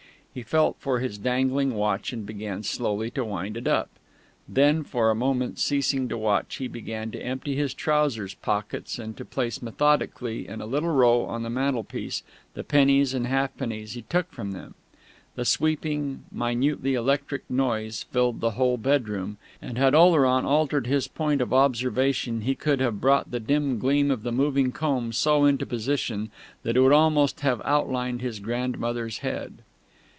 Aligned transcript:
He 0.33 0.43
felt 0.43 0.77
for 0.79 0.99
his 0.99 1.17
dangling 1.17 1.73
watch 1.73 2.13
and 2.13 2.25
began 2.25 2.63
slowly 2.63 3.11
to 3.11 3.25
wind 3.25 3.57
it 3.57 3.67
up. 3.67 3.89
Then, 4.47 4.85
for 4.85 5.11
a 5.11 5.13
moment 5.13 5.59
ceasing 5.59 6.07
to 6.07 6.17
watch, 6.17 6.55
he 6.55 6.69
began 6.69 7.11
to 7.11 7.21
empty 7.21 7.53
his 7.57 7.73
trousers 7.73 8.33
pockets 8.35 8.97
and 8.97 9.17
to 9.17 9.25
place 9.25 9.61
methodically 9.61 10.47
in 10.47 10.61
a 10.61 10.65
little 10.65 10.87
row 10.87 11.23
on 11.25 11.43
the 11.43 11.49
mantelpiece 11.49 12.23
the 12.53 12.63
pennies 12.63 13.13
and 13.13 13.27
halfpennies 13.27 13.91
he 13.91 14.03
took 14.03 14.31
from 14.31 14.53
them. 14.53 14.75
The 15.35 15.43
sweeping, 15.43 16.23
minutely 16.31 16.93
electric 16.93 17.43
noise 17.49 18.03
filled 18.03 18.39
the 18.39 18.51
whole 18.51 18.77
bedroom, 18.77 19.35
and 19.61 19.77
had 19.77 19.93
Oleron 19.93 20.45
altered 20.45 20.87
his 20.87 21.09
point 21.09 21.41
of 21.41 21.51
observation 21.51 22.39
he 22.43 22.55
could 22.55 22.79
have 22.79 23.01
brought 23.01 23.31
the 23.31 23.41
dim 23.41 23.79
gleam 23.79 24.09
of 24.09 24.23
the 24.23 24.31
moving 24.31 24.71
comb 24.71 25.11
so 25.11 25.43
into 25.43 25.65
position 25.65 26.31
that 26.63 26.77
it 26.77 26.79
would 26.79 26.93
almost 26.93 27.41
have 27.41 27.61
outlined 27.65 28.21
his 28.21 28.39
grandmother's 28.39 29.17
head. 29.17 29.55